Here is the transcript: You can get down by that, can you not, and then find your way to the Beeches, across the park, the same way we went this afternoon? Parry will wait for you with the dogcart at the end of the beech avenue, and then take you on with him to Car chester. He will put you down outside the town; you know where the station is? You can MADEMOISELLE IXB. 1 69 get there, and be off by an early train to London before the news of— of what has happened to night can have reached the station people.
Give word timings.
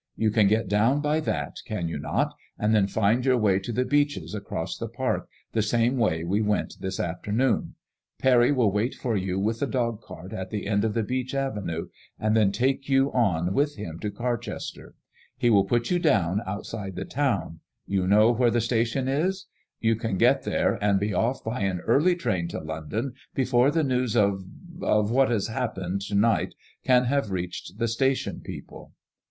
You 0.15 0.31
can 0.31 0.47
get 0.47 0.67
down 0.67 0.99
by 0.99 1.19
that, 1.19 1.57
can 1.67 1.87
you 1.87 1.99
not, 1.99 2.33
and 2.57 2.73
then 2.73 2.87
find 2.87 3.23
your 3.23 3.37
way 3.37 3.59
to 3.59 3.71
the 3.71 3.85
Beeches, 3.85 4.33
across 4.33 4.75
the 4.75 4.87
park, 4.87 5.29
the 5.51 5.61
same 5.61 5.95
way 5.95 6.23
we 6.23 6.41
went 6.41 6.77
this 6.79 6.99
afternoon? 6.99 7.75
Parry 8.17 8.51
will 8.51 8.71
wait 8.71 8.95
for 8.95 9.15
you 9.15 9.37
with 9.37 9.59
the 9.59 9.67
dogcart 9.67 10.33
at 10.33 10.49
the 10.49 10.65
end 10.65 10.83
of 10.83 10.95
the 10.95 11.03
beech 11.03 11.35
avenue, 11.35 11.89
and 12.17 12.35
then 12.35 12.51
take 12.51 12.89
you 12.89 13.13
on 13.13 13.53
with 13.53 13.75
him 13.75 13.99
to 13.99 14.09
Car 14.09 14.39
chester. 14.39 14.95
He 15.37 15.51
will 15.51 15.65
put 15.65 15.91
you 15.91 15.99
down 15.99 16.41
outside 16.47 16.95
the 16.95 17.05
town; 17.05 17.59
you 17.85 18.07
know 18.07 18.31
where 18.31 18.49
the 18.49 18.59
station 18.59 19.07
is? 19.07 19.45
You 19.81 19.95
can 19.95 20.13
MADEMOISELLE 20.13 20.15
IXB. 20.15 20.27
1 20.29 20.37
69 20.39 20.57
get 20.57 20.79
there, 20.79 20.83
and 20.83 20.99
be 20.99 21.13
off 21.13 21.43
by 21.43 21.61
an 21.61 21.79
early 21.81 22.15
train 22.15 22.47
to 22.47 22.59
London 22.59 23.13
before 23.35 23.69
the 23.69 23.83
news 23.83 24.15
of— 24.15 24.43
of 24.81 25.11
what 25.11 25.29
has 25.29 25.45
happened 25.49 26.01
to 26.01 26.15
night 26.15 26.55
can 26.83 27.03
have 27.05 27.29
reached 27.29 27.77
the 27.77 27.87
station 27.87 28.41
people. 28.43 28.93